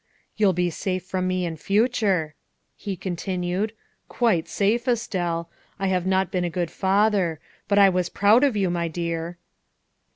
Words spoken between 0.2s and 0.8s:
"You'll be